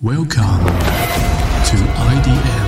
Welcome 0.00 0.64
to 0.64 1.76
IDM. 1.76 2.67